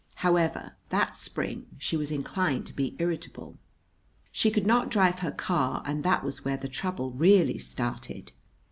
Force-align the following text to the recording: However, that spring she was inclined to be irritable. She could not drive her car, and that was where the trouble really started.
However, 0.25 0.77
that 0.89 1.15
spring 1.15 1.67
she 1.77 1.95
was 1.95 2.11
inclined 2.11 2.65
to 2.65 2.73
be 2.73 2.95
irritable. 2.97 3.59
She 4.31 4.49
could 4.49 4.65
not 4.65 4.89
drive 4.89 5.19
her 5.19 5.31
car, 5.31 5.83
and 5.85 6.03
that 6.03 6.23
was 6.23 6.43
where 6.43 6.57
the 6.57 6.67
trouble 6.67 7.11
really 7.11 7.59
started. 7.59 8.31